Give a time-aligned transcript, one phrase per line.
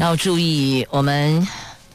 [0.00, 1.46] 要注意我们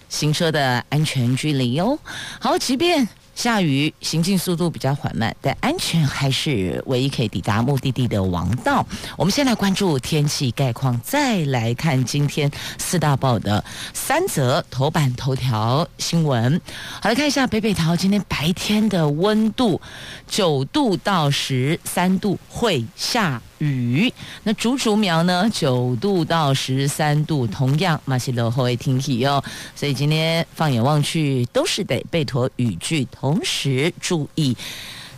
[0.09, 1.97] 行车的安全距离哦。
[2.39, 3.07] 好，即便。
[3.33, 8.87] 下雨，行进速度比较缓慢，但安全还是唯一可以抵达目的地的王道。
[9.17, 13.61] 我们先来关注天气概况，再来看今天四大报的
[13.93, 16.61] 三则头版头条新闻。
[17.01, 19.81] 好，来看一下北北桃今天白天的温度，
[20.29, 24.11] 九度到十三度，会下雨，
[24.43, 25.49] 那竹竹苗呢？
[25.53, 29.43] 九度到十三度，同样马西洛会天气哦。
[29.75, 34.55] 所以今天放眼望去，都是得备妥雨具，同时注意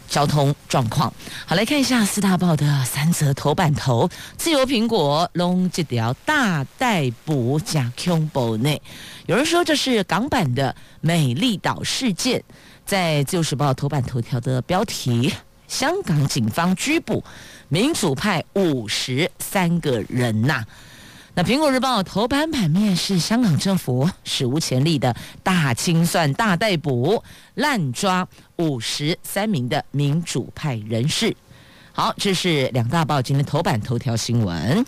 [0.08, 1.14] 交通状况。
[1.46, 4.10] 好，来看一下四大报的三则头版头。
[4.38, 8.82] 自由苹果龙吉条大逮捕假恐怖内，
[9.26, 12.44] 有人说这是港版的美丽岛事件，
[12.86, 15.34] 在自由时报头版头条的标题。
[15.68, 17.24] 香港警方拘捕
[17.70, 20.64] 民主派五十三个人呐、
[21.34, 27.22] 那苹果日报头版版面是香港政府史无前例的大清算、大逮捕、
[27.56, 31.36] 滥抓五十三名的民主派人士。
[31.92, 34.86] 好，这是两大报今天头版头条新闻。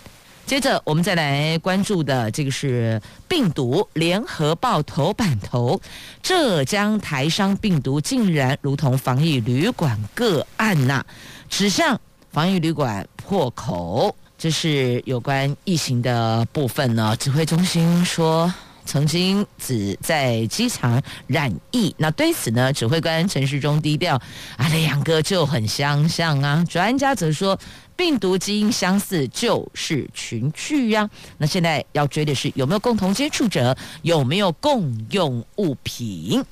[0.50, 3.88] 接着，我们再来关注的这个是病毒。
[3.92, 5.80] 联合报头版头，
[6.24, 11.06] 浙江台商病毒竟然如同防疫旅馆个案呐、
[11.48, 11.96] 指向
[12.32, 14.12] 防疫旅馆破口。
[14.36, 17.14] 这是有关疫情的部分呢。
[17.14, 18.52] 指挥中心说，
[18.84, 21.94] 曾经只在机场染疫。
[21.96, 24.20] 那对此呢，指挥官陈时中低调
[24.56, 26.64] 啊，两个就很相像啊。
[26.68, 27.56] 专家则说。
[28.00, 31.06] 病毒基因相似就是群聚呀、
[31.36, 36.42] 那现在要追的是有没有共同接触者，有没有共用物品。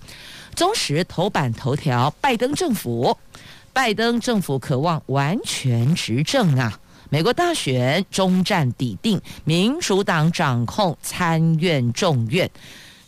[0.54, 3.16] 中时头版头条：拜登政府，
[3.72, 6.78] 拜登政府渴望完全执政啊！
[7.08, 12.50] 美国大选终战底定，民主党掌控参院众院，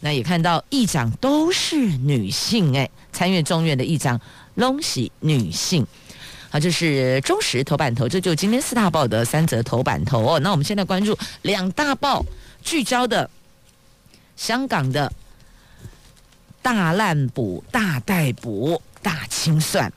[0.00, 4.18] 那也看到议长都是女性哎，参院众院的议长
[4.54, 5.86] 拢是女性。
[6.52, 10.40] 好，这是中时头版头，这就今天四大报的三则头版头哦。
[10.40, 12.26] 那我们现在关注两大报
[12.60, 13.30] 聚焦的
[14.36, 15.12] 香港的
[16.60, 19.92] 大滥捕、大逮捕、大清算。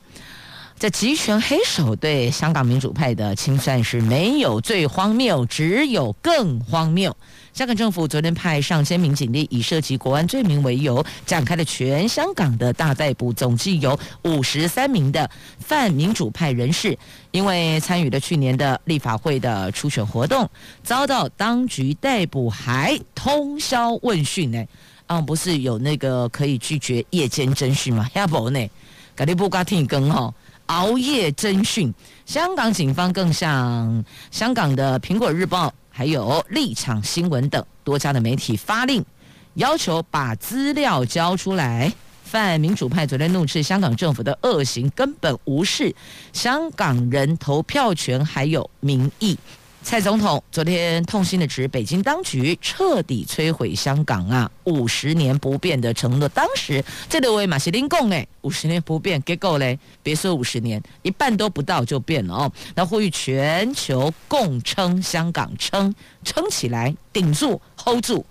[0.77, 7.15] 这集权黑手对香港民主派的清算是没有最荒谬，只有更荒谬。
[7.53, 16.97] 香港政府昨天派上千名警力，以涉及国安罪名为由，展开了全香港的大逮捕，总计有五十三名的泛民主派人士，
[17.29, 20.49] 因为参与了去年的立法会的初选活动，
[20.83, 24.65] 遭到当局逮捕，还通宵问讯呢。
[25.05, 28.09] 啊，不是有那个可以拒绝夜间侦讯吗？
[28.15, 28.67] 要不呢？
[29.15, 30.33] 搞得不嘎听更哈，
[30.65, 31.93] 熬夜侦讯。
[32.25, 35.67] 香港警方更向香港的《苹果日报》。
[35.95, 39.05] 还有立场新闻等多家的媒体发令，
[39.53, 41.93] 要求把资料交出来。
[42.23, 45.95] 泛民主派昨天怒斥香港政府的恶行，根本无视
[46.33, 49.37] 香港人投票权还有民意。
[49.83, 56.27] 蔡总统昨天痛心的指北京当局彻底摧毁香港啊，五十年不变的承诺。
[56.29, 62.51] 当时这六位马西林共哎，五十年不变，结果嘞，别说五十年，一半都不到就变了哦。
[62.73, 68.25] 那呼吁全球共撑香港，撑撑起来，顶住，hold 住。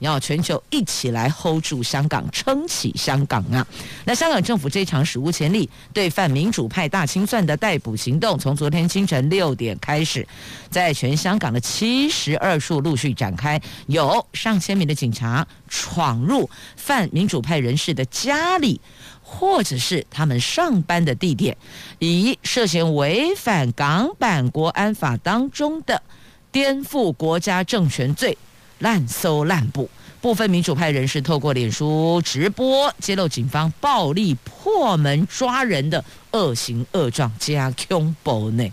[0.00, 3.66] 要全球一起来 hold 住香港，撑起香港啊！
[4.04, 10.26] 那香港政府这场史无前例对泛民主派大清算的逮捕行动，从昨天清晨六点开始，
[10.70, 18.80] 在全香港的七十二处陆续展开，有上千名的警察闯入泛民主派人士的家里，
[19.22, 21.56] 或者是他们上班的地点，
[21.98, 26.02] 以涉嫌违反港版国安法当中的
[26.50, 28.36] 颠覆国家政权罪。
[28.80, 29.88] 滥搜滥捕，
[30.20, 38.70] 部分民主派人士透过脸书直播揭露警方暴力破门抓人的恶行恶状加恐怖呢。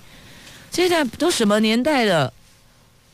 [0.71, 2.33] 现在都什么年代了？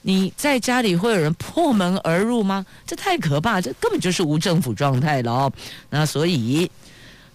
[0.02, 2.66] 你在家里会有人破门而入吗？
[2.86, 5.54] 这太可怕，这根本就是无政府状态了哦。
[5.90, 6.70] 那所以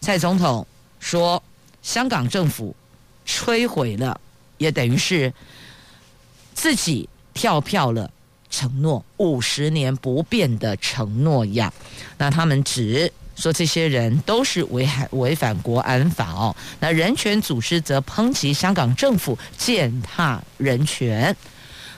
[0.01, 0.67] 蔡总统
[1.01, 1.43] 说，
[1.83, 2.77] 香港政府
[3.27, 4.21] 摧毁了，
[4.59, 5.33] 也等于是
[6.53, 8.11] 自己跳票了。
[8.51, 11.73] 承诺，五十年不变的承诺呀。
[12.17, 16.55] 那他们指说这些人都是违反违反国安法哦。
[16.81, 21.35] 那人权组织则抨击香港政府践踏人权。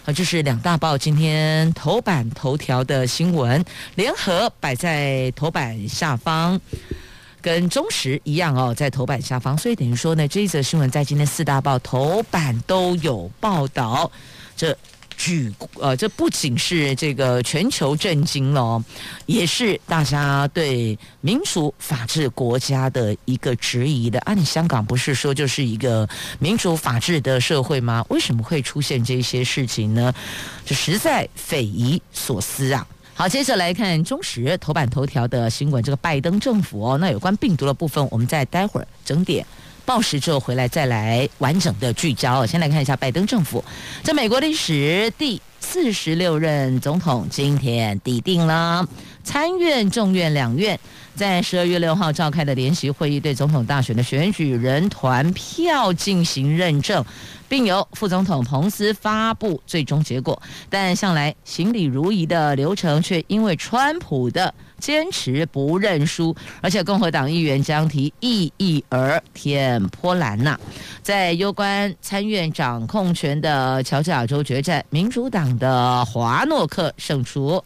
[0.04, 3.64] 啊，这是两大报今天头版头条的新闻，
[3.94, 6.60] 联合摆在头版下方，
[7.40, 9.56] 跟中时一样哦，在头版下方。
[9.56, 14.10] 所以等于说呢，这一则新闻在今天四大报头版都有报道。
[14.56, 14.76] 这。
[15.20, 18.82] 举呃，这不仅是这个全球震惊了，
[19.26, 24.18] 也是大家对民主法治国家的一个质疑的。
[24.20, 26.08] 啊，你香港不是说就是一个
[26.38, 28.02] 民主法治的社会吗？
[28.08, 30.10] 为什么会出现这些事情呢？
[30.64, 32.86] 这实在匪夷所思啊！
[33.12, 39.44] 好，接着来看中时头版头条的新闻，这个拜登政府哦，那有关病毒的部分，我们再待会儿整点。
[39.90, 42.46] 报时之后回来再来完整的聚焦。
[42.46, 43.64] 先来看一下拜登政府，
[44.04, 48.86] 在美国历史第四十六任总统今天抵定了
[49.24, 50.78] 参院众院两院
[51.16, 57.04] 在十二月六号召开的联席会议，对总统大选的选举人团票进行认证，
[57.48, 60.40] 并由副总统彭斯发布最终结果。
[60.68, 70.58] 但向来行礼如仪的流程，却因为川普的坚持不认输，而且共和党议员将提异议而添波澜呐。
[71.02, 77.62] 在攸关参院掌控权的乔治亚州决战，民主党的华诺克胜出，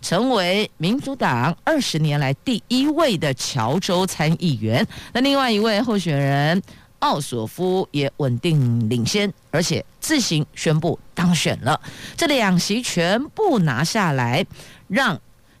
[0.00, 4.86] 成为民主党二十年来第一位的乔州参议员。
[5.12, 6.62] 那另外一位候选人
[7.00, 11.80] 奥索夫也稳定领先，而且自行宣布当选了。
[12.16, 14.44] 这两席全部拿下来，
[14.86, 15.18] 让。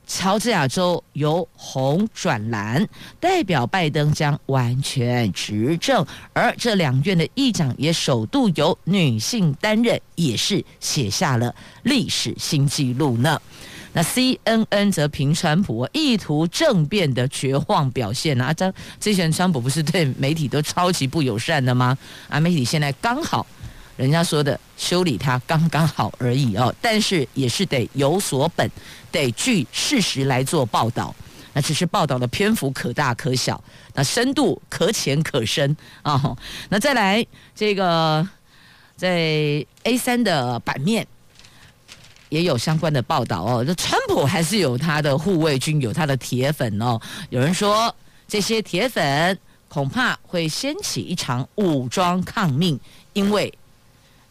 [0.08, 2.84] 乔治亚州由红转蓝，
[3.20, 13.40] 代表拜登将完全执政，而这两院的议长也首度由女性担任，也是写下了历史新纪录呢。
[13.92, 21.96] 那 CNN 则评川普意图政变的绝望表现啊，这之前川普不是对媒体都超级不友善的吗？
[22.28, 23.46] 啊，媒体现在刚好。
[23.96, 28.70] 人家说的修理他刚刚好而已哦，但是也是得有所本，
[29.10, 31.14] 得据事实来做报道。
[31.54, 33.60] 那只是报道的篇幅可大可小，
[33.94, 36.38] 那深度可浅可深啊、哦。
[36.68, 38.28] 那再来这个
[38.96, 41.04] 在 A 三的版面
[42.28, 43.64] 也有相关的报道哦。
[43.64, 47.00] 这川普还是有他的护卫军，有他的铁粉哦。
[47.30, 47.92] 有人说
[48.28, 49.36] 这些铁粉
[49.68, 52.78] 恐怕会掀起一场武装抗命，
[53.14, 53.52] 因为。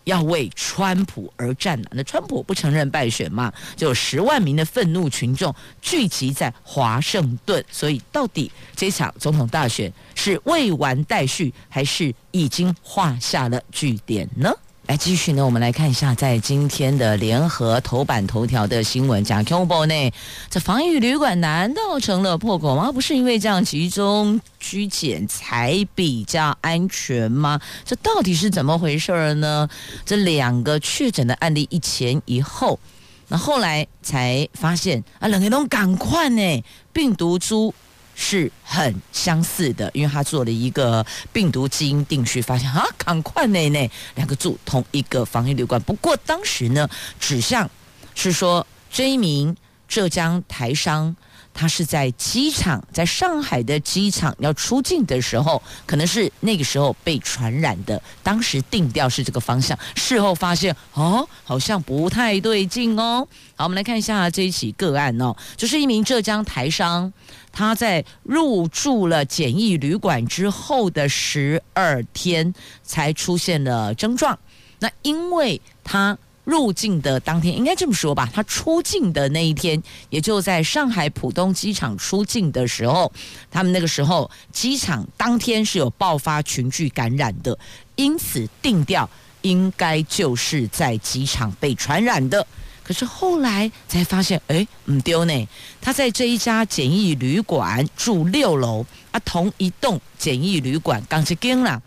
[0.08, 3.52] 要为川普而战了，那川普不承认败选嘛？
[3.76, 14.50] 就有十万名的愤怒群众聚集在华盛顿，所以到底这场总统大选是未完待续，还是已经画下了句点呢？
[14.88, 20.12] 来继续呢，我们来看一下，在今天的联合头版头条的新闻，讲恐怖呢，
[20.50, 22.90] 这防疫旅馆难道成了破口吗？
[22.90, 27.60] 不是因为这样集中居检才比较安全吗？
[27.84, 29.68] 这到底是怎么回事呢？
[30.06, 32.80] 这两个确诊的案例一前一后，
[33.28, 36.64] 那后来才发现啊，两个都赶快呢，
[36.94, 37.74] 病毒株。
[38.20, 45.80] 是很相似的，因为他做了一个病毒基因定序，发现啊， 赶快内内两个住同一个防疫旅馆。
[45.84, 47.70] 不过当时呢，指向
[48.16, 49.56] 是说这一名
[49.88, 51.16] 浙江台商。
[51.60, 58.00] 他是在机场，在上海的机场要出境的时候，可能是那个时候被传染的。
[58.22, 63.28] 当时定调是这个方向，事后发现哦，好像不太对劲哦。
[63.56, 67.12] 好，我们来看一下这一起个案哦，就是一名浙江台商，
[67.52, 74.38] 他在入住了简易旅馆之后的十二天才出现了症状。
[74.78, 76.16] 那因为他。
[76.48, 83.12] 入境的当天，应该这么说吧，他出境的那一天，也就在上海浦东机场出境的时候，
[83.52, 87.60] 他们那个时候机场当天是有爆发群聚感染的，
[87.98, 89.10] 因此定调
[89.42, 92.48] 应该就是在机场被传染的。
[92.82, 95.48] 可是后来才发现，哎，唔丢呢，
[95.82, 101.82] 他在这一家简易旅馆住六楼啊，同一栋简易旅馆刚去跟了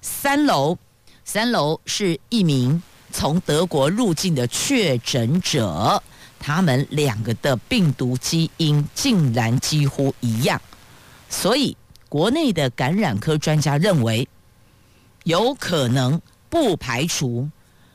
[0.00, 0.78] 三楼，
[1.22, 2.82] 三楼是一名。
[3.16, 6.02] 从德国入境的确诊者，
[6.38, 10.60] 他们两个的病毒基因竟然几乎一样，
[11.30, 11.74] 所以
[12.10, 14.28] 国内的感染科专家认为，
[15.24, 16.20] 有可能
[16.50, 17.48] 不排除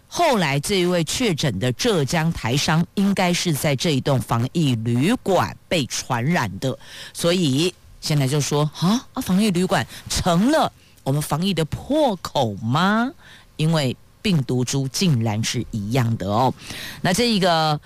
[0.07, 6.75] 后来这一位确诊的浙江台商应该是在这一栋防疫旅馆被传染的，
[7.13, 10.73] 所以现在就说啊，防疫旅馆成了
[11.03, 13.11] 我们防疫的破口吗？
[13.57, 16.53] 因为病毒株竟然是一样的哦，
[17.01, 17.79] 那这一个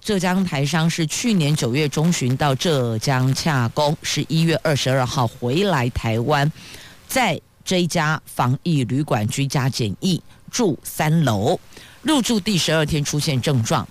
[0.00, 6.50] 浙江台商是去年九月中旬到浙江洽公，十一月二十二号回来台湾，
[7.06, 11.60] 在这一家防疫旅馆居家检疫，住三楼，
[12.02, 13.86] 入住第十二天出现症状，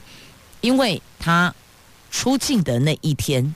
[0.61, 1.53] 因为他
[2.09, 3.53] 出境的那一天，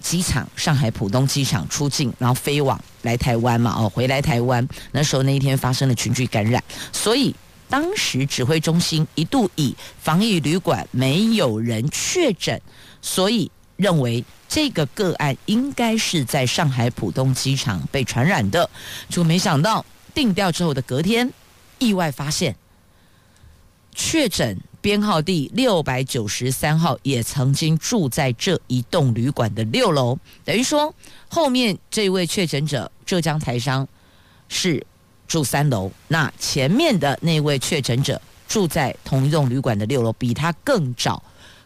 [0.00, 6.62] 机场上海浦东机场出境，然后飞往来台湾嘛，哦，回来台湾，那时候那一天发生了群聚感染，
[6.92, 7.34] 所以。
[7.70, 12.60] 当时指挥中心一度以防疫旅馆没有人确诊，
[13.00, 18.68] 所以认为这个个案应该是在上海浦东机场被传染的，
[19.08, 21.32] 就没想到定调之后的隔天，
[21.78, 22.56] 意外发现
[23.94, 30.92] 确诊编号第六百九十三号也曾经住在这一栋旅馆的六楼，等于说
[31.28, 33.86] 后面这位确诊者浙江台商
[34.48, 34.84] 是。
[35.30, 41.22] 住三楼，那前面的那位确诊者住在同一栋旅馆的六楼，比他更早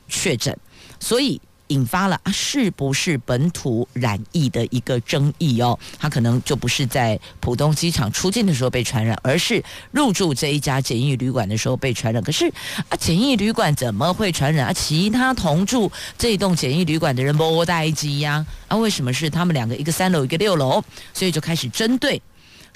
[0.07, 0.55] 确诊，
[1.01, 5.79] 所以引发了啊，是不是本土染疫的一个争议哦？
[5.99, 12.23] 他可能就不是在浦东机场出境的时候被传染，而是入住这一家简易旅馆的时候被传染。
[12.23, 12.47] 可是
[12.91, 14.73] 啊，简易旅馆怎么会传染啊？
[14.75, 18.45] 其他同住这一栋简易旅馆的人不待机呀？
[18.69, 20.85] 啊，为什么是他们两个，一个三楼，一个六楼？
[21.15, 22.21] 所以就开始针对。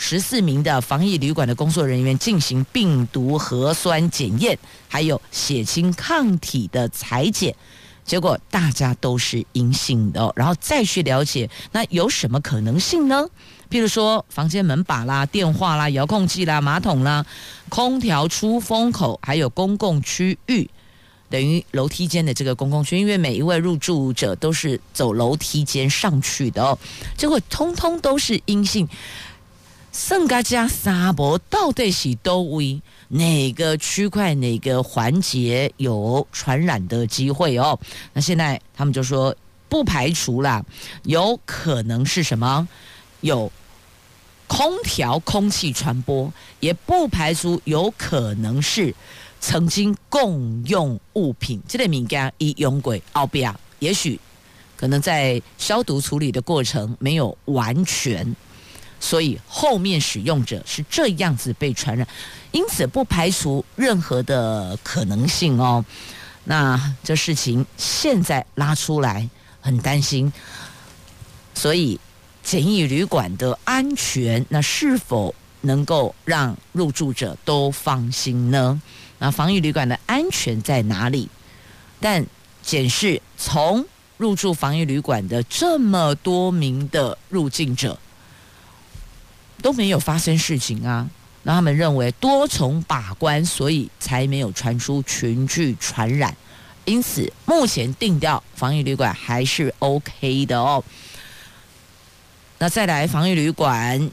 [0.00, 4.56] 十四名的防疫旅馆的工作人员进行病毒核酸检验，
[4.88, 7.54] 还有血清抗体的采检，
[8.04, 10.32] 结果大家都是阴性的。
[10.36, 13.26] 然后再去了解，那有什么可能性呢？
[13.68, 17.26] 譬如说，房间门把啦、电话啦、遥控器啦、马桶啦、
[17.68, 20.70] 空调出风口，还有公共区域，
[21.28, 26.78] 等于楼梯间的这个公共区，因为每一位入住者都是走楼梯间上去的哦，
[27.16, 28.88] 结果通通都是阴性。
[29.98, 37.76] 圣嘎加沙博到底是都为哪个区块、哪个环节有传染的机会哦？
[38.12, 39.34] 那现在他们就说
[39.68, 40.64] 不排除啦，
[41.02, 42.68] 有可能是什么？
[43.22, 43.50] 有
[44.46, 48.94] 空调空气传播，也不排除有可能是
[49.40, 51.60] 曾经共用物品。
[51.66, 54.18] 这类敏感一用过奥比亚，也许
[54.76, 58.36] 可能在消毒处理的过程没有完全。
[59.00, 62.06] 所以后面使用者是这样子被传染，
[62.50, 65.84] 因此不排除任何的可能性哦。
[66.44, 69.28] 那这事情现在拉出来
[69.60, 70.32] 很担心，
[71.54, 72.00] 所以
[72.42, 78.80] 检疫旅馆的安全，那是否能够让入住者都放心呢？
[79.18, 81.28] 那防疫旅馆的安全在哪里？
[82.00, 82.24] 但
[82.62, 83.84] 检视从
[84.16, 87.98] 入住防疫旅馆的这么多名的入境者。
[89.62, 91.08] 都没有发生事情啊，
[91.42, 96.36] 那他们认为多重把关，所以才没有传出群聚传染。
[96.84, 100.82] 因此，目前定调防疫旅馆还是 OK 的哦。
[102.58, 104.10] 那再来防疫旅馆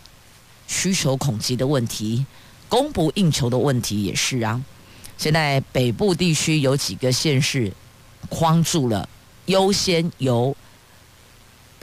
[0.67, 2.25] 需求恐急的问题，
[2.67, 4.61] 供不应求的问题也是啊。
[5.17, 7.71] 现在北部地区有几个县市
[8.27, 9.07] 框住了，
[9.45, 10.55] 优先由。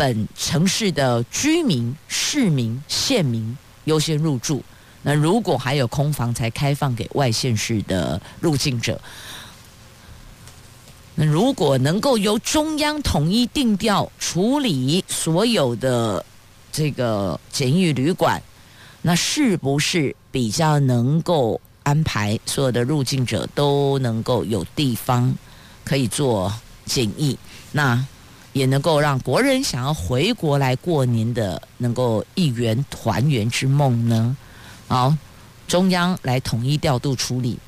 [0.03, 4.61] 本城市的居民、市民、县民优先入住。
[5.01, 9.01] 那如果还有空房，才开放给外县市的入境者。
[11.15, 16.27] 那如果能够由中央统一定调处理所有的
[16.73, 18.43] 这个检疫旅馆，
[19.03, 25.33] 那是不是比较能够安排所有的入境者都能够有地方
[25.85, 26.53] 可以做
[26.87, 27.39] 检疫？
[27.71, 28.05] 那？
[28.53, 34.37] 也能够让国人想要回国来过年的能够一圆团圆之梦呢？
[34.89, 35.17] 好，
[35.67, 37.59] 中央来统一调度处理，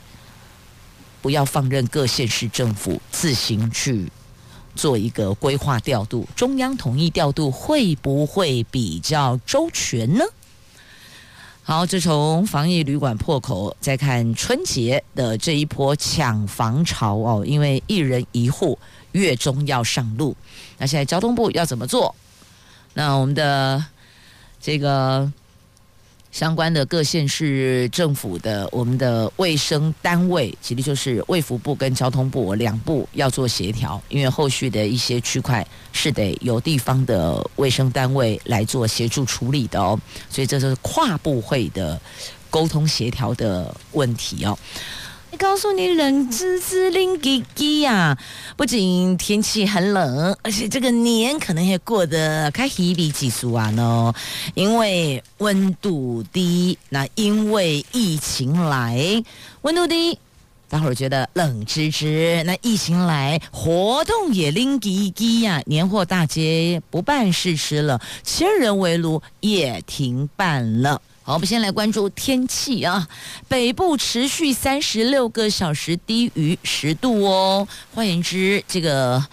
[1.22, 4.10] 不要放任各县市政府自行去
[4.76, 6.28] 做一个规划调度。
[6.36, 10.24] 中央统一调度会不会比较周全呢？
[11.62, 18.78] 好，这从防疫旅馆破口，再看春节的这一波抢房潮哦，因为一人一户。
[19.14, 20.36] 月中要上路，
[20.78, 22.14] 那现在交通部要怎么做？
[22.92, 23.84] 那我们的
[24.60, 25.32] 这个
[26.30, 42.00] 相关的各县市政府的我们的卫生单位，其实就是卫福部跟交通部两部要做协调，因为后续的一些区块是得由地方的卫生单位来做协助处理的哦，所以这是跨部会的
[42.50, 44.58] 沟通协调的问题哦。
[45.36, 48.16] 告诉你，冷滋滋、冷叽叽呀！
[48.56, 54.12] 不仅天气很冷，而且这个年可能也过得开稀里几苏啊呢。
[54.54, 59.22] 因为温度低，那因为疫情来，
[59.62, 60.18] 温度低，
[60.68, 71.00] 大伙儿觉得冷吱吱，那疫情来，活动也拎叽叽呀，年货大街不办试吃了，千人围炉也停办了。
[71.26, 73.08] 好，我们先来关注天气啊，
[73.48, 79.24] 北部持续三十六个小时低于十度哦，换言之，这个。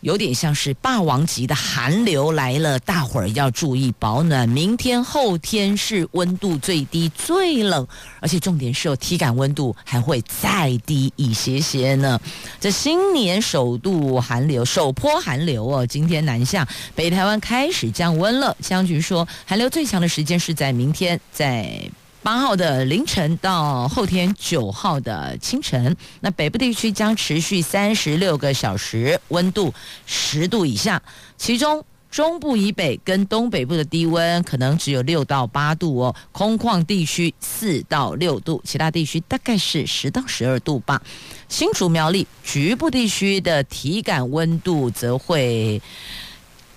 [0.00, 4.48] 有点像是霸王级的寒流来了，大伙儿要注意保暖。
[4.48, 7.86] 明天、后天是温度最低、最冷，
[8.20, 12.20] 而且重点是有体感温度还会再低一些些呢。
[12.58, 18.56] 这新年首度寒流、首波寒流哦，今天南下，北台湾开始降温了。
[18.60, 21.90] 气象局说，寒流最强的时间是在明天，在。
[22.22, 29.72] 八号的凌晨到后天九号的清晨，那北部地区将持续三十六个小时，温度
[30.04, 31.02] 十度以下。
[31.38, 41.00] 其中中部以北跟东北部的低温可能只有六到八度哦，空旷地区四到六度，其他地区大概是十到十二度吧。
[41.48, 45.80] 新竹苗栗局部地区的体感温度则会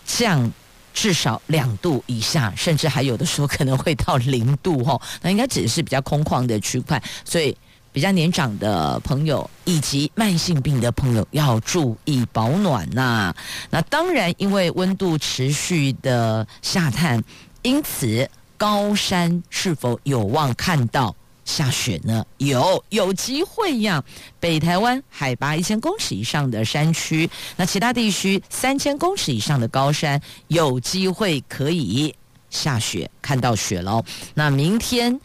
[0.06, 0.54] 降。
[0.94, 5.00] 至少两度以下，甚至还有的时候可能会到零度哈。
[5.22, 7.56] 那应该只是比较空旷的区块，所以
[7.92, 13.34] 比较年长的朋友以及慢性病的朋友要注意保暖呐、
[13.70, 17.24] 那当然，因为温度持续的下探，
[17.62, 21.16] 因此高山是否有望看到？
[21.46, 22.26] 下雪呢？
[22.38, 24.04] 有有机会呀！
[24.40, 32.14] 北台湾海拔一千公尺以上的山区，那其他地区三千公尺以上的高山，有机会可以
[32.50, 34.04] 下雪，看到雪喽。
[34.34, 35.20] 那明天。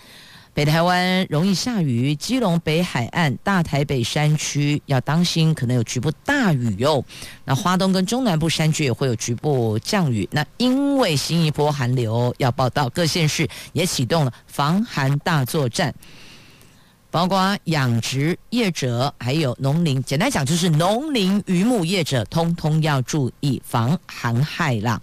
[0.59, 7.05] 北台湾容易下雨，基隆北海岸、大台北山区要当心，可能有局部大雨哟。
[7.45, 10.29] 那花东跟中南部山区也会有局部降雨。
[10.33, 15.95] 那因为新一波寒流要报到，各县市也启动了防寒大作战，
[17.09, 25.01] 包括养殖业者还有农林，简单讲就是农林渔牧业者，通通要注意防寒害啦。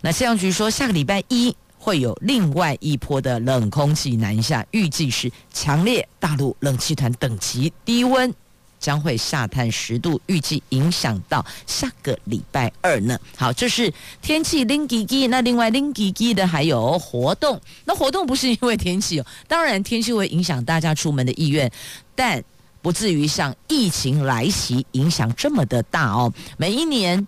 [0.00, 1.56] 那气象局说，下个礼拜一。
[1.82, 8.32] 会有另外一波的冷空气南下，预计是强烈大陆冷气团等级低温
[8.78, 13.18] 将会下探十度，预计影响到下个礼拜二呢。
[13.34, 13.90] 好，这是
[14.20, 21.72] 天气冷吉吉，那另外冷吉吉的还有活动，那活动不是因为天气哦，当然天气会影响大家出门的意愿，
[22.14, 22.44] 但
[22.82, 26.30] 不至于像疫情来袭影响这么的大哦。
[26.58, 27.26] 每一年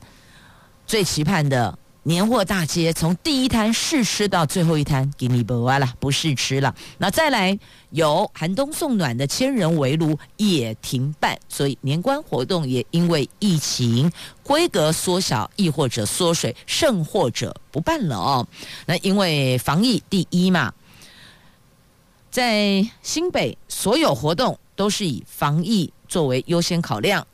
[0.87, 1.79] 最期盼的。
[2.05, 6.75] 年货大街从第一摊试吃到最后一摊，给你不完了，不试吃了。
[6.99, 7.57] 那再来
[7.91, 14.11] 有寒冬送暖的千人围炉也停办，所以年关活动也因为疫情
[14.43, 18.49] 规格缩小，亦或者缩水，甚或者不办了哦。
[18.87, 20.75] 那因为防疫第一嘛，
[22.33, 27.25] 在新北所有活动都是以防疫作为优先考量。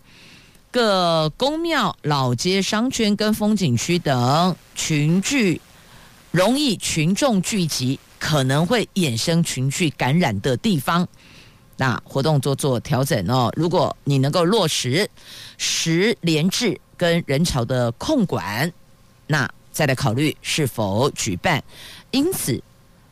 [0.70, 5.60] 各宫庙、老街、商圈跟风景区等群聚，
[6.30, 11.08] 容易群众聚集，可能会衍生群聚感染的地方，
[11.78, 13.50] 那活动做做调整哦。
[13.56, 15.08] 如果你能够落实
[15.56, 18.70] 十联制跟人潮的控管，
[19.26, 21.64] 那再来考虑是否举办。
[22.10, 22.62] 因此。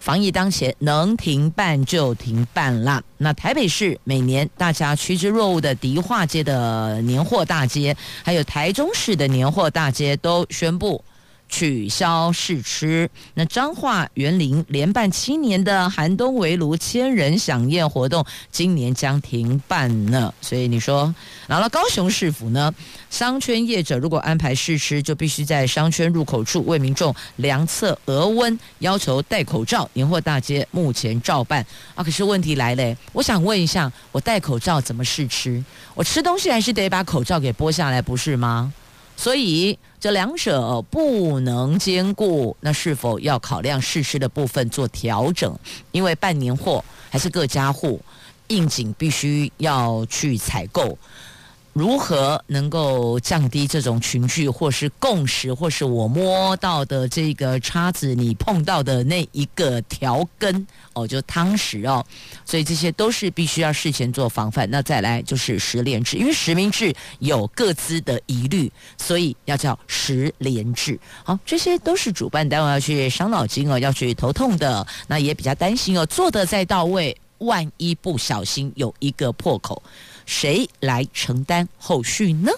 [0.07, 3.03] 防疫当前，能停办就停办啦。
[3.19, 11.03] 那台北市每年大家趋之若鹜的迪化街的年货大街，还有台中市的年货大街都宣布。
[11.49, 20.33] 取消试吃，那彰化园林连办七年的寒冬围炉千人饗宴活动，今年将停办呢。
[20.41, 21.15] 所以你说，
[21.47, 22.73] 然后高雄市府呢，
[23.11, 29.89] 商圈业者如果安排试吃，就必须在商圈入口处为民众量测额温，要求戴口罩。
[29.93, 35.65] 年货大街目前照办啊，可是问题来了，我想问一下，我戴口罩怎么试吃？
[35.95, 38.73] 我吃东西还是得把口罩给剥下来，不是吗？
[39.17, 45.59] 所以这两者不能兼顾，那是否要考量试吃的部分做调整？
[45.91, 48.01] 因为办年货还是各家户
[48.49, 50.97] 应景，必须要去采购。
[51.77, 62.03] 如何能够降低这种群聚，或是共识，或是我摸到的这个叉子，你碰到的那一个调羹哦，就汤匙哦，
[62.47, 64.67] 所以这些都是必须要事前做防范。
[64.71, 70.99] 那再来就是实联制，因为实名制有各资的疑虑，所以要叫实联制。
[71.25, 74.87] 好，这些都是主办单位要去伤脑筋哦，要去头痛的。
[75.07, 79.83] 那也比较担心哦，做得再到位，万一不小心有一个破口。
[80.27, 82.51] 谁来承担后续呢？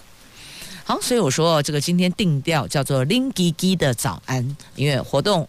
[0.83, 5.47] 好，所以我说这个今天定调叫做“拎吉吉”的早安，因为活动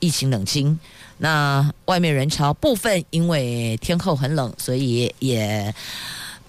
[0.00, 0.78] 疫情冷清，
[1.18, 5.72] 那外面人潮部分因为天候很冷，所以也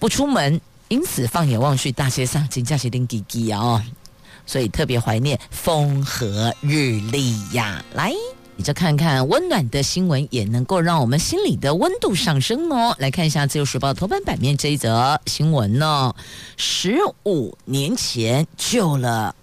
[0.00, 3.80] 不出门，因此放眼望去，大街上真叫是零滴滴哦，
[4.44, 7.84] 所以特别怀念风和日丽呀。
[7.94, 8.12] 来，
[8.62, 12.94] 就看看温暖的新闻，也能够让我们心里的温度上升哦。
[12.98, 16.14] 来看一下《自由时报》头版版面这一则新闻呢，
[16.56, 19.34] 十五年前救了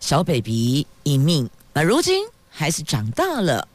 [0.00, 3.68] 小 baby 一命，那如今孩子长大了。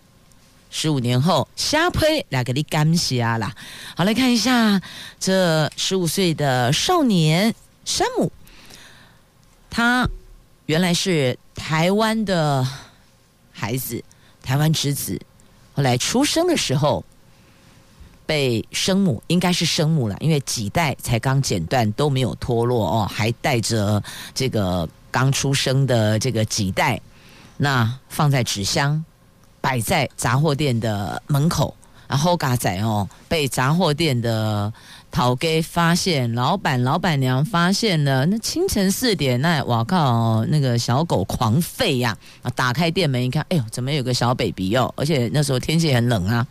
[0.71, 3.55] 十五年后，瞎胚来给你感谢啦。
[3.95, 4.81] 好，来看一下
[5.21, 8.29] 这十五岁的少年山姆，
[9.69, 10.05] 他
[10.65, 12.67] 原来是台湾的
[13.53, 14.03] 孩子，
[14.45, 15.19] 台湾之子。
[15.73, 17.03] 后来出生的时候，
[18.25, 24.01] 被生母应该是生母了，因为脐带才刚剪断，都没有脱落哦，还带着
[24.33, 27.01] 这个刚出生的这个脐带，
[27.57, 29.03] 那放在纸箱。
[29.61, 31.75] 摆在杂货店的门口，
[32.07, 34.71] 然后嘎仔哦，被杂货店的
[35.15, 38.25] 讨给发现，老板老板娘发现了。
[38.25, 42.17] 那清晨四点，那我靠，那个小狗狂吠呀！
[42.41, 44.93] 啊，打开店门一看，哎呦，怎么有个小 baby 哦？
[44.97, 46.45] 而且那时候天气很冷啊，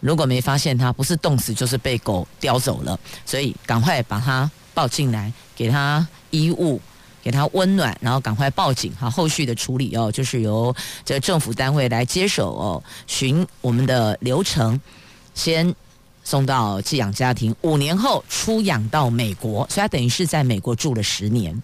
[0.00, 6.80] 如果没发现它，不是冻死就是被狗叼走了，所以赶快把它抱进来，给它衣物。
[7.22, 9.08] 给它温暖，然后赶快报警哈。
[9.10, 10.74] 后续的处理哦，就是由
[11.04, 14.80] 这政府单位来接手哦，循我们的流程，
[15.34, 15.72] 先
[16.24, 21.62] 送到寄养家庭，五年后出养到美国，所以他等于是在美国住了十年。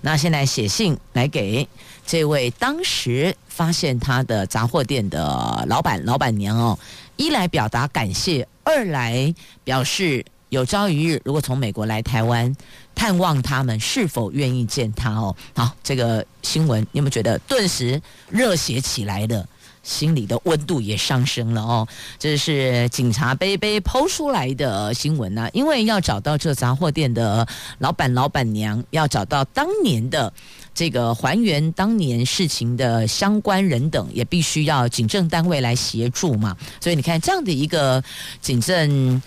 [0.00, 1.66] 那现在写信来给
[2.06, 6.78] 这位当时发现他的杂货店的老板老板娘哦，
[7.16, 9.34] 一来表达感谢，二来
[9.64, 10.24] 表示。
[10.52, 12.54] 有朝一日，如果从美国来台湾
[12.94, 15.10] 探望他们，是否愿意见他？
[15.10, 19.48] 哦，好，这个新闻你有没有觉得顿时热血起来了？
[19.82, 21.86] 心里的温度也上升了哦。
[22.18, 27.46] 这是警察杯杯抛出来的新闻呢、啊，因为要找到这杂货店的
[27.78, 30.32] 老板老板娘，要找到当年的
[30.74, 36.56] 这个还原当年事情的相关人等，也必须要警政单位来协助嘛。
[36.80, 38.02] 所以你看这样的一个
[38.40, 39.20] 警政。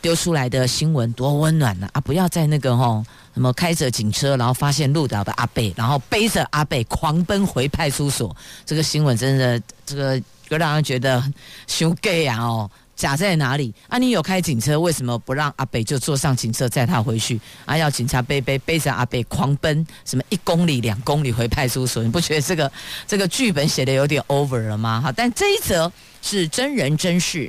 [0.00, 3.04] 丢出来的新闻多温暖呢啊，不要在那个吼
[3.38, 8.36] 什么开着警车，然后发现路倒的阿贝，然后背着阿贝狂奔回派出所。
[8.66, 11.22] 这个新闻真的，这个会让人觉得
[11.68, 12.36] 羞 gay 啊！
[12.40, 13.96] 哦，假在哪里啊？
[13.96, 17.40] 你有开警车，为什么不让阿贝就坐上警车载他回去？
[17.64, 22.02] 啊，要警察背背背着阿贝狂奔，什么一公里、两公里回派出所？
[22.02, 22.72] 你不觉得这个
[23.06, 25.00] 这个剧本写的有点 over 了吗？
[25.00, 27.48] 哈，但这一则是真人真事。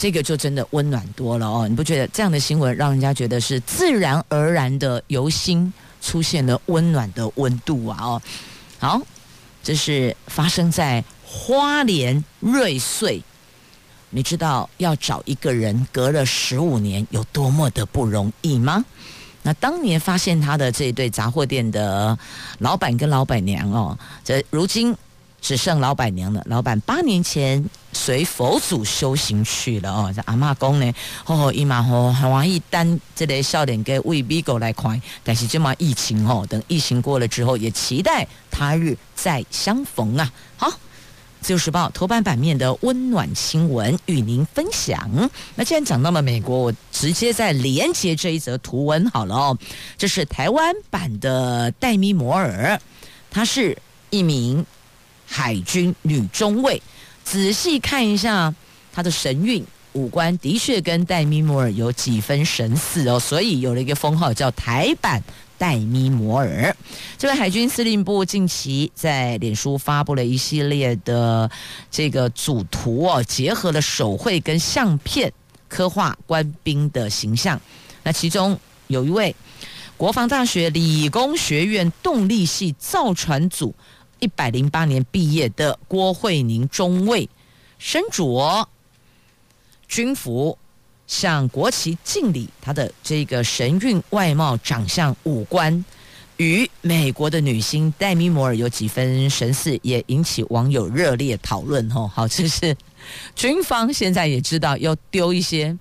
[0.00, 7.98] 这个就真的温暖多了哦，你不觉得这样的新闻让人家觉得是自然而然的由心出现了温暖的温度啊？
[8.00, 8.22] 哦，
[8.78, 9.02] 好，
[9.62, 13.22] 这是发生在花莲瑞穗，
[14.08, 18.82] 你知道要找一个人隔了十五年有多么的不容易吗？
[19.42, 22.18] 那当年发现他的这一对杂货店的
[22.60, 24.96] 老板跟老板娘哦，这如今。
[25.42, 26.42] 只剩老板娘了。
[26.44, 30.12] 老板八年前随佛祖修行去了哦。
[30.14, 30.92] 这阿嬷讲呢，
[31.26, 40.32] 哦，伊嘛吼还愿意等这个少年给为美国来看，但是这么疫情哦，等疫情过了之后，也期待他日再相逢啊。
[40.56, 40.72] 好，
[41.40, 45.10] 自由时报头版版面的温暖新闻与您分享。
[45.54, 49.58] 那既然讲到了美国，我直接在连接这一则图文好了哦。
[49.98, 52.80] 这是台湾版的戴咪摩尔，
[53.30, 53.76] 她是
[54.10, 54.64] 一名。
[55.32, 56.82] 海军女中尉，
[57.30, 58.52] 仔细看一下
[58.92, 65.22] 他的神韵，五官的确跟戴咪摩尔有几分神似哦，所以有了一个封号叫台版
[65.56, 66.74] 戴咪摩尔。
[67.16, 71.48] 这位海军司令部近期在脸书发布了一系列的
[71.88, 75.32] 这个组图哦，结合了手绘跟相片，
[75.68, 77.60] 刻画官兵的形象。
[78.02, 79.32] 那其中有一位
[79.96, 83.72] 国防大学理工学院动力系造船组。
[84.20, 87.28] 一百零八年毕业的郭慧宁中尉，
[87.78, 88.68] 身着
[89.88, 90.56] 军服
[91.06, 92.48] 向国旗敬礼。
[92.60, 95.84] 他的这个神韵外貌、长相、五官，
[96.36, 101.90] 与美国的女星黛咪摩尔有几分神似，也引起网友热烈讨论。
[101.90, 102.76] 吼，好，这是
[103.34, 105.76] 军方现在也知道要丢一些。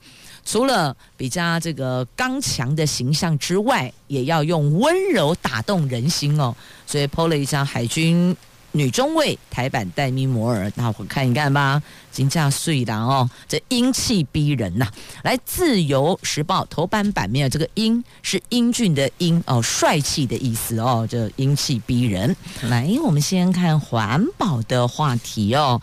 [0.50, 6.56] 除了比较这个刚强的形象之外，也要用温柔打动人心哦。
[6.88, 8.36] 所以 PO 了一张海军
[8.72, 11.80] 女中尉台版黛咪摩尔，大伙看一看吧。
[12.12, 14.94] 金价碎了哦，这英气逼人呐、啊！
[15.22, 22.36] 来，《自由时报》头版版面，这个“英”是英俊的“英”哦，帅气的意思哦，这英气逼人。
[22.64, 25.80] 来，我们先看环保的话题哦。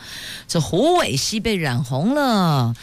[0.49, 2.75] 这虎尾溪被染红了。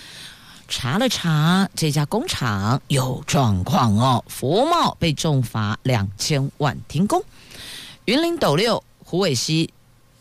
[0.75, 7.23] 查了查，这家工厂有状况哦，福茂被重罚两千万停工。
[8.05, 9.71] 云林斗六虎尾溪。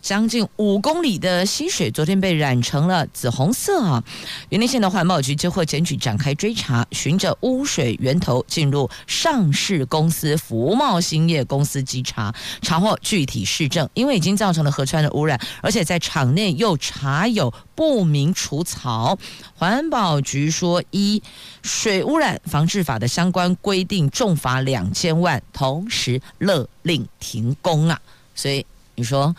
[0.03, 4.03] 将近五公里的溪水，昨天被染成了紫红色啊！
[4.49, 13.89] 云林县的环保局接获检举，展开追查，循着污水源头进入上市公司福茂兴业公司稽查，查获具体事证。
[13.95, 19.17] 因为已经造成了河川的污染，而且在厂内又查有不明除槽，
[19.55, 21.23] 环保局说依
[21.63, 28.01] 《水污染防治法》的相关规定，重罚两千万，同时勒令停工啊！
[28.35, 29.33] 所以你说。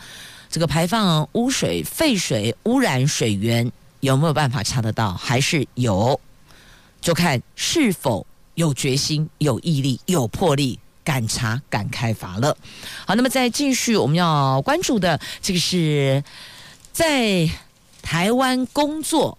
[0.54, 5.12] 这个排放污水、废水污染水源有没有办法查得到？
[5.12, 6.20] 还是有？
[7.00, 12.56] 就看是否有决心、有毅力、有魄力，敢查敢开罚了。
[13.04, 16.22] 好，那么再继续，我们要关注的这个是
[16.92, 17.50] 在
[18.00, 19.36] 台湾工作，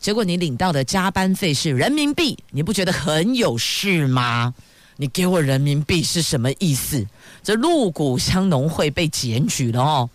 [0.00, 4.52] 结果你领到的加班费是人民币，你不觉得很有事吗？
[4.96, 7.06] 你给我人民币是什么意思？
[7.44, 10.10] 这鹿谷乡农会被检举了哦。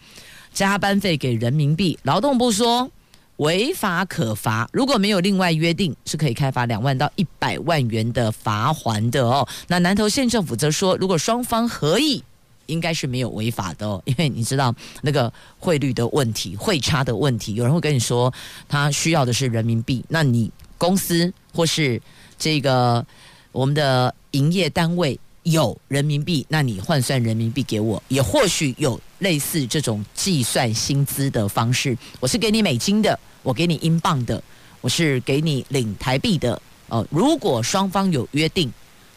[0.54, 2.90] 加班费给人民币，劳动部说
[3.38, 9.48] 违法可罚，如果没有另外约定，是可以开罚两万到一百万元的罚还的哦。
[9.68, 12.24] 那南投县政府则说，如果双方合意，
[12.68, 18.32] 应该是没有违法的哦，因为你知道那个汇率的问题、汇差的问题，有人会跟你说
[18.70, 22.00] 他需要的是人民币，那你公司或是
[22.38, 23.04] 这个
[23.52, 25.20] 我们的营业单位。
[25.44, 31.98] 有人民币，那你换算人民币给我，也或许有类似这种计算薪资的方式。
[32.20, 34.44] 我是给你美金的，我给你英镑的，
[34.82, 36.62] 我是给你领台币的。
[36.90, 38.72] 哦，如果双方有约定，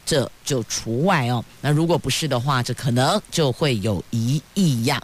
[0.06, 1.44] 这就除外哦。
[1.60, 5.02] 那如果不是的话，这可能就会有疑义呀。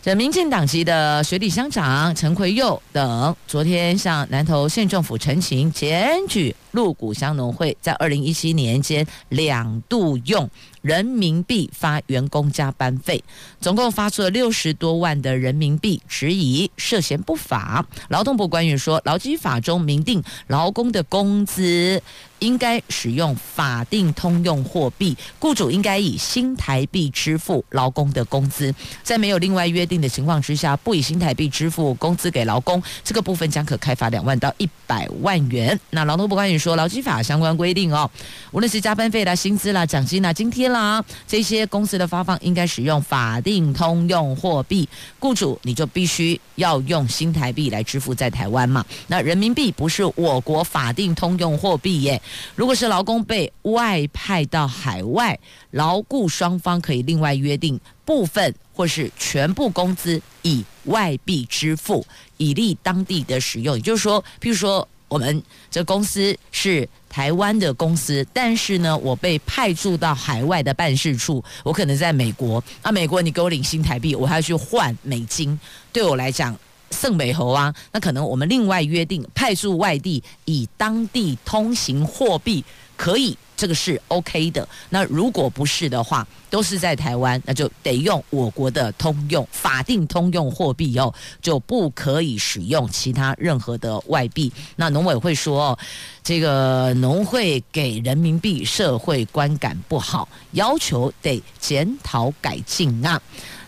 [0.00, 10.48] 这民进党籍的学弟乡长陈奎佑等，昨天向南投县政府陈情检举鹿谷乡农会，在二零一七年间两度用
[10.84, 13.24] 人民币发员工加班费，
[13.58, 17.86] 总共发出了六十多万的人民币，质疑涉嫌不法。
[18.10, 22.02] 劳动部官员说，劳基法中明定，劳工的工资
[22.40, 28.74] 应该使用法定通用货币，雇主应该以新台币支付劳工的工资。
[29.02, 35.78] 在没有另外约定的情况之下，不以新台币支付工资给劳工，这个部分将可开罚两万到一百万元。
[35.90, 38.10] 那劳动部官员说，劳基法相关规定哦，
[38.50, 41.02] 无论是加班费啦、薪资啦、奖金啦、津贴啦。
[41.26, 48.84] 这些公司的发放应该使用法定通用货币，雇主你就必须要用新台币来支付在台湾嘛。
[49.06, 52.20] 那人民币不是我国法定通用货币耶。
[52.54, 55.38] 如果是劳工被外派到海外，
[55.70, 62.04] 劳雇双方可以另外约定部分或是全部工资以外币支付，
[62.36, 63.76] 以利当地的使用。
[63.76, 66.88] 也就是说，譬如说我们这公司是。
[67.14, 75.56] 台湾的公司，但是呢，我被派驻到海外的办事处，我可能在美国，啊，美国你给我领新台币，我还要去换美金，
[75.92, 76.58] 对我来讲，
[76.94, 82.64] 圣美猴啊，那可能我们另外约定派驻外地，以当地通行货币
[82.96, 83.36] 可以。
[83.56, 84.68] 这个是 OK 的。
[84.90, 94.52] 那如果不是的话，都是在台湾，那就得用我国的通用法定通用货币哦，就不可以使用其他任何的外币。
[94.74, 95.78] 那农委会说，
[96.24, 103.22] 这个农会给人民币社会观感不好，要求得检讨改进啊。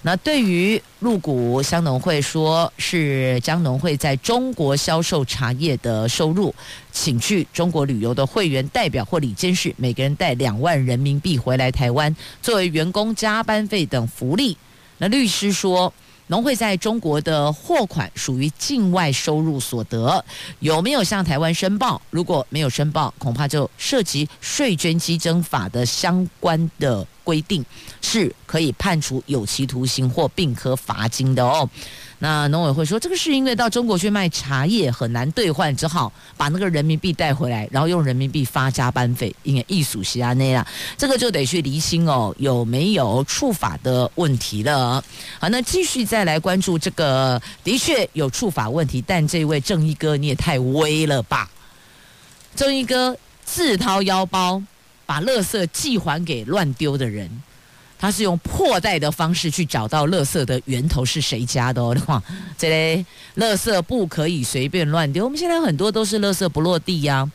[0.07, 6.55] 那对于入股香农会说，是将农会在中国销售茶叶的收入，
[6.93, 14.57] 请去中国旅游的会员代表或理监事，每个人带两万人民币回来台湾，作为员工加班费等福利。
[14.99, 15.93] 那律师说，
[16.29, 20.25] 农会在中国的货款属于境外收入所得，
[20.61, 22.01] 有没有向台湾申报？
[22.11, 27.05] 如果没有申报，恐怕就涉及税捐稽征法的相关的。
[27.27, 27.65] 规定
[28.01, 31.69] 是可以判处有期徒刑或并科罚金的哦。
[32.21, 45.03] 那农委会说，这个是因为到中国去卖茶叶很难兑换，只好把那个人民币带回来，然后用人民币发加班费，因为艺术西亚内啦，这个就得去厘清哦，有没有触法的问题了。
[45.41, 51.51] 好，那继续再来关注这个，的确有触法问题，但这位正义哥你也太威了吧？
[52.55, 54.63] 正义哥自掏腰包。
[55.07, 57.31] 把垃圾寄还给乱丢的人，
[57.99, 61.97] 他是用破袋的方式去找到垃圾的源头是谁家的哦。
[62.09, 62.23] 哇，
[62.59, 65.25] 这类垃圾不可以随便乱丢。
[65.25, 67.31] 我们现在很多都是垃圾不落地呀、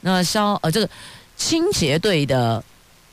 [0.00, 0.90] 那消呃这个
[1.36, 2.62] 清洁队的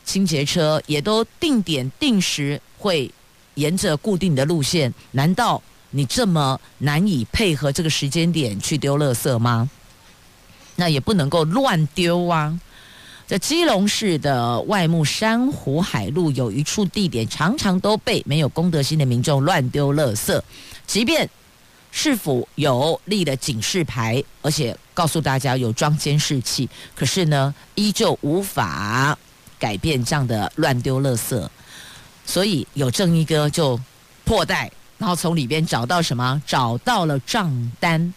[0.03, 3.09] 清洁车也都定点定时会
[3.53, 9.69] 沿着固定的路线，难道你这么难以配合这个时间点去丢垃圾吗？
[10.75, 12.59] 那也不能够乱丢啊！
[13.27, 20.39] 在基隆市的外木珊瑚海路有一处地点，常常都被没有公德心的民众乱丢垃圾，
[20.85, 21.27] 即便
[21.91, 29.17] 市府有立的警示牌，而且告诉大家有装监视器，可是呢，依旧无法
[29.57, 31.49] 改变这样的乱丢垃圾。
[32.27, 33.79] 所以有正义哥就
[34.23, 36.39] 破袋，然后从里边找到什么？
[36.45, 38.13] 找到了账单，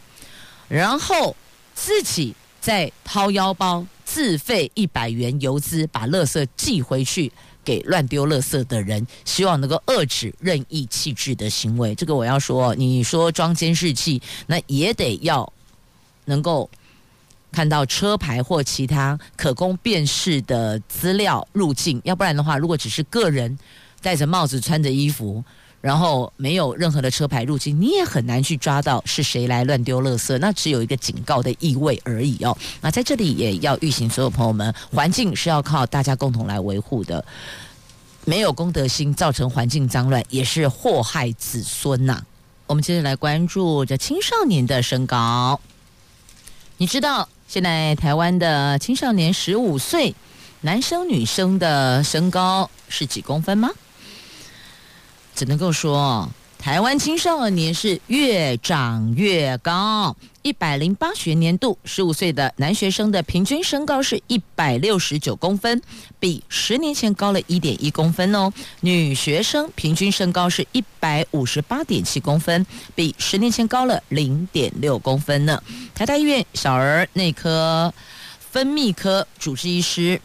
[0.68, 1.34] 然后
[1.74, 7.30] 自己再掏腰包自费一百元邮资，把垃圾寄回去。
[7.64, 11.94] 给乱丢垃圾的人，希望能够遏制任意弃置的行为。
[11.94, 15.52] 这个我要说，你说装监视器，那也得要
[16.24, 16.70] 能够
[17.52, 23.58] 看到车牌或其他可供辨识的资料入境，要不然的话，如果只是个人
[24.00, 25.44] 戴着帽子、穿着衣服，
[25.80, 30.36] 然后没有任何的车牌入境，你也很难去抓到是谁来乱丢垃圾。
[30.38, 32.56] 那只有一个警告的意味而已哦。
[32.80, 37.24] 那在这里也要预醒所有朋友们，环境是要靠大家共同来维护的。
[38.24, 42.22] 没有公德心，造成环境脏乱，也是祸害子孙呐、
[42.66, 45.58] 我们接着来关注这青少年的身高。
[46.76, 50.14] 你知道现在台湾的青少年十五岁
[50.60, 53.70] 男生女生的身高是几公分吗？
[55.38, 60.16] 只能够说，台湾青少年是越长越高。
[60.42, 65.80] 一百零八学年度，十五岁的男学生的平均身高是一百六十九公分，
[66.18, 68.52] 比十年前高了一点一公分哦。
[68.80, 75.62] 女学生平均身高是一百五十八点七公分，比十年前高了零点六公分呢。
[75.94, 77.94] 台大医院小儿内科
[78.50, 80.20] 分泌科主治医师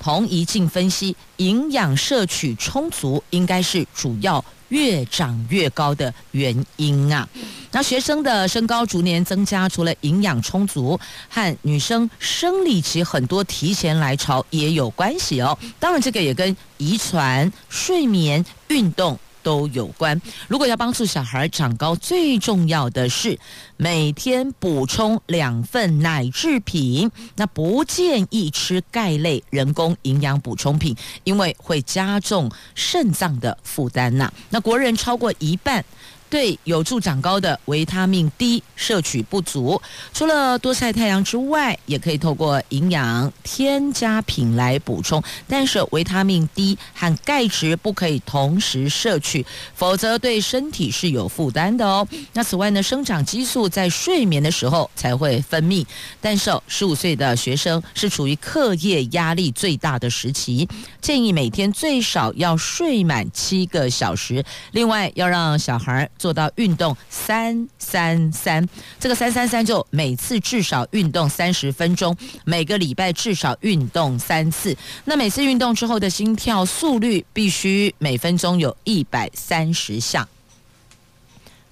[0.00, 4.44] 童怡静分析，营养摄取充足应该是主要。
[4.70, 7.28] 越长越高的原因啊，
[7.72, 10.96] 那学生的身高逐年增加，除了营养充足
[11.28, 15.58] 和女生生理期很多提前来潮也有关系哦。
[15.80, 19.18] 当然，这个也跟遗传、睡眠、运动。
[19.42, 20.20] 都有关。
[20.48, 23.38] 如果要帮助小孩长高，最重要的是
[23.76, 27.10] 每天补充两份奶制品。
[27.36, 34.32] 那不建议吃钙类人工营养补充品，因为会加重肾脏的负担呐。
[34.50, 35.84] 那国人超过一半。
[36.30, 39.82] 对有助长高的维他命 D 摄取不足，
[40.14, 45.20] 除了多晒太阳之外，也可以透过营养添加品来补充。
[45.48, 52.06] 但是维他命 D 和钙质不可以同时摄取，否则对身体是有负担的哦。
[52.32, 55.84] 那此外呢，生长激素在睡眠的时候才会分泌，
[56.20, 60.68] 但是十五岁的学生是处于课业压力最大的时期，
[61.00, 64.44] 建议每天最少要睡满七个小时。
[64.70, 66.08] 另外，要让小孩。
[66.20, 74.76] 做到运动三三三，这个三三三就每次至少运动三十分钟，每个礼拜至少运动三次。
[75.06, 80.28] 那每次运动之后的心跳速率必须每分钟有一百三十下，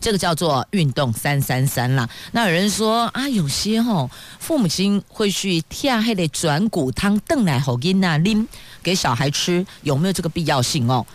[0.01, 2.09] 这个叫做运动三三三啦。
[2.33, 8.49] 那有人说啊，有些吼父母亲会去贴黑的转骨汤炖奶好给那拎
[8.83, 11.07] 给小孩吃，有没有这个必要性哦？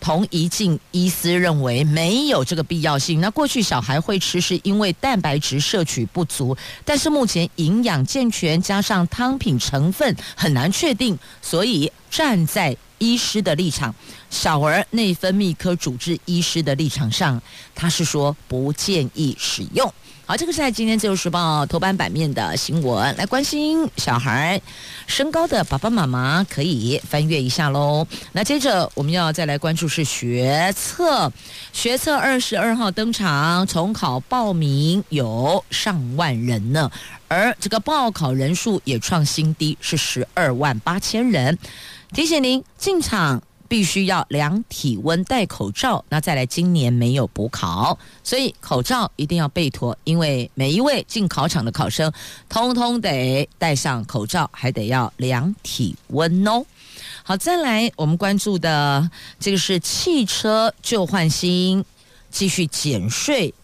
[0.00, 3.20] 童怡静医师认为没有这个必要性。
[3.20, 13.94] 那过去小孩会吃是因为蛋白质摄取不足，但是目前营养健全加上汤品成分很难确定，所以站在医师的立场，
[14.30, 17.40] 小儿内分泌科主治医师的立场上，
[17.74, 19.92] 他是说不建议使用。
[20.30, 23.16] 好，这个是在今天《自由时报》头版版面的新闻。
[23.16, 24.62] 来关心小孩
[25.08, 28.06] 身高的爸爸妈妈可以翻阅一下喽。
[28.30, 31.32] 那接着我们要再来关注是学测，
[31.72, 36.88] 学测二十二号登场，重考报名有上万人呢，
[37.26, 41.58] 而这个报考人数也创新低，是十二万八千人。
[42.12, 43.42] 提醒您进场。
[43.70, 46.04] 必须要量体温、戴口罩。
[46.08, 52.12] 那再来，今年没有补考，所以口罩一定要备妥，因为每一位进考场的考生，
[52.48, 56.64] 通通得戴上口罩，还得要量体温哦。
[57.22, 61.84] 好，再来我们关注的这个是汽车旧换新，
[62.28, 63.54] 继续减税，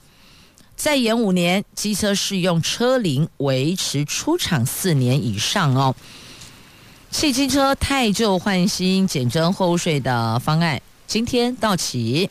[0.77, 5.97] 再延五年，机车适用车龄维持出厂四年以上哦。
[7.11, 12.29] 汽机车汰旧换新减征货物税的方案今天到期。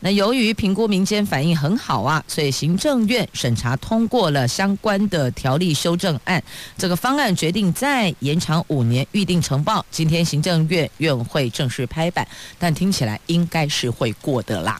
[0.00, 6.42] 那由于评估民间反应很好啊，所以行政院审查通过了相关的条例修正案。
[6.76, 9.84] 这个方案决定再延长五年预定呈报。
[9.90, 12.26] 今天行政院院会正式拍板，
[12.58, 14.78] 但听起来应该是会过的啦。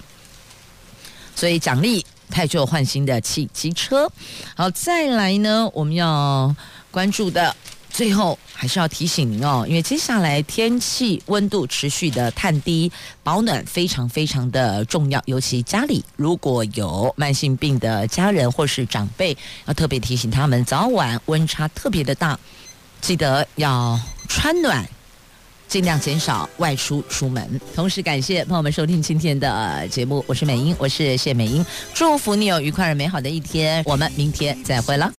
[1.35, 4.11] 所以奖励汰旧换新的汽机车。
[4.55, 6.55] 好，再来呢，我们要
[6.91, 7.55] 关注的。
[7.95, 12.91] 最后还是要提醒您哦，因为接下来天气温度持续的探低，
[13.23, 15.23] 保暖非常非常的重要。
[15.27, 19.37] 尤其家里如果有慢性病的家人或是长辈，
[19.67, 22.37] 要特别提醒他们，早晚温差特别的大，
[23.01, 23.97] 记得要
[24.29, 24.85] 穿暖，
[25.69, 27.61] 尽量减少外出出门。
[27.77, 31.65] 同时感谢朋友们收听今天的节目，我是美英，我是谢美英，
[31.95, 35.13] 祝福你有愉快而美好的一天，我们明天再会了。